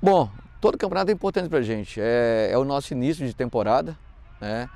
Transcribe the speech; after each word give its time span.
Bom, 0.00 0.30
todo 0.60 0.78
campeonato 0.78 1.10
é 1.10 1.14
importante 1.14 1.48
para 1.48 1.58
a 1.58 1.62
gente. 1.62 2.00
É, 2.00 2.50
é, 2.52 2.58
o 2.58 2.64
nosso 2.64 2.92
início 2.92 3.26
de 3.26 3.34
temporada. 3.34 3.98
Né? 4.40 4.70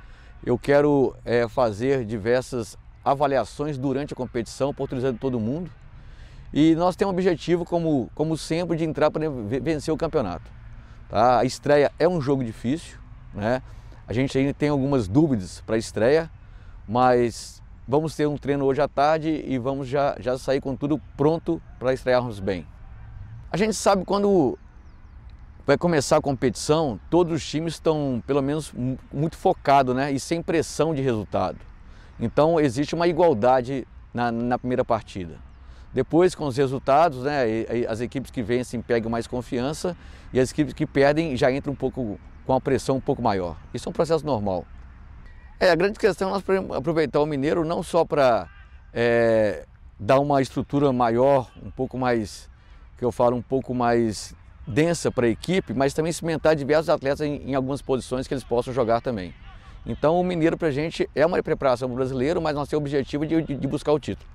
Eu 0.45 0.59
quero 0.59 1.15
é, 1.23 1.47
fazer 1.47 2.03
diversas 2.03 2.77
avaliações 3.05 3.77
durante 3.77 4.13
a 4.13 4.17
competição, 4.17 4.69
oportunizando 4.69 5.17
todo 5.17 5.39
mundo. 5.39 5.71
E 6.53 6.75
nós 6.75 6.97
temos 6.97 7.13
um 7.13 7.15
objetivo, 7.15 7.63
como, 7.63 8.11
como 8.13 8.37
sempre, 8.37 8.75
de 8.75 8.83
entrar 8.83 9.09
para 9.09 9.29
vencer 9.61 9.93
o 9.93 9.97
campeonato. 9.97 10.51
Tá? 11.07 11.39
A 11.39 11.45
estreia 11.45 11.89
é 11.97 12.07
um 12.07 12.19
jogo 12.19 12.43
difícil, 12.43 12.97
né? 13.33 13.61
A 14.05 14.11
gente 14.11 14.37
ainda 14.37 14.53
tem 14.53 14.67
algumas 14.67 15.07
dúvidas 15.07 15.61
para 15.61 15.75
a 15.75 15.77
estreia, 15.77 16.29
mas 16.85 17.63
vamos 17.87 18.13
ter 18.13 18.27
um 18.27 18.37
treino 18.37 18.65
hoje 18.65 18.81
à 18.81 18.87
tarde 18.89 19.43
e 19.47 19.57
vamos 19.57 19.87
já, 19.87 20.17
já 20.19 20.37
sair 20.37 20.59
com 20.59 20.75
tudo 20.75 21.01
pronto 21.15 21.61
para 21.79 21.93
estrearmos 21.93 22.41
bem. 22.41 22.67
A 23.49 23.55
gente 23.55 23.73
sabe 23.73 24.03
quando 24.03 24.57
vai 25.65 25.77
começar 25.77 26.17
a 26.17 26.21
competição, 26.21 26.99
todos 27.09 27.33
os 27.33 27.49
times 27.49 27.75
estão, 27.75 28.21
pelo 28.27 28.41
menos, 28.41 28.73
muito 29.11 29.37
focados 29.37 29.95
né? 29.95 30.11
e 30.11 30.19
sem 30.19 30.41
pressão 30.41 30.93
de 30.93 31.01
resultado. 31.01 31.57
Então, 32.19 32.59
existe 32.59 32.93
uma 32.93 33.07
igualdade 33.07 33.87
na, 34.13 34.31
na 34.31 34.59
primeira 34.59 34.83
partida. 34.83 35.35
Depois, 35.93 36.33
com 36.33 36.45
os 36.45 36.57
resultados, 36.57 37.23
né, 37.23 37.43
as 37.87 38.01
equipes 38.01 38.31
que 38.31 38.41
vencem 38.41 38.81
pegam 38.81 39.11
mais 39.11 39.27
confiança 39.27 39.95
e 40.33 40.39
as 40.39 40.51
equipes 40.51 40.73
que 40.73 40.85
perdem 40.85 41.37
já 41.37 41.51
entram 41.51 41.73
um 41.73 41.75
pouco 41.75 42.19
com 42.45 42.53
a 42.53 42.59
pressão 42.59 42.97
um 42.97 43.01
pouco 43.01 43.21
maior. 43.21 43.55
Isso 43.73 43.87
é 43.87 43.89
um 43.89 43.93
processo 43.93 44.25
normal. 44.25 44.65
É, 45.59 45.69
a 45.69 45.75
grande 45.75 45.99
questão 45.99 46.29
é 46.29 46.31
nós 46.31 46.43
aproveitar 46.75 47.19
o 47.21 47.25
mineiro 47.25 47.63
não 47.63 47.83
só 47.83 48.03
para 48.03 48.49
é, 48.91 49.65
dar 49.99 50.19
uma 50.19 50.41
estrutura 50.41 50.91
maior, 50.91 51.49
um 51.63 51.69
pouco 51.69 51.97
mais, 51.97 52.49
que 52.97 53.05
eu 53.05 53.11
falo, 53.11 53.37
um 53.37 53.41
pouco 53.41 53.73
mais 53.73 54.35
densa 54.65 55.11
para 55.11 55.25
a 55.25 55.29
equipe, 55.29 55.73
mas 55.73 55.93
também 55.93 56.11
cimentar 56.11 56.55
diversos 56.55 56.89
atletas 56.89 57.21
em, 57.21 57.49
em, 57.49 57.55
algumas 57.55 57.81
posições 57.81 58.27
que 58.27 58.33
eles 58.33 58.43
possam 58.43 58.73
jogar 58.73 59.01
também. 59.01 59.33
Então 59.85 60.19
o 60.19 60.23
Mineiro 60.23 60.57
para 60.57 60.69
a 60.69 60.71
gente 60.71 61.09
é 61.13 61.25
uma 61.25 61.41
preparação 61.43 61.89
brasileiro, 61.89 62.41
mas 62.41 62.55
nós 62.55 62.69
temos 62.69 62.81
o 62.81 62.85
objetivo 62.85 63.25
de, 63.25 63.41
de 63.41 63.67
buscar 63.67 63.91
o 63.91 63.99
título. 63.99 64.29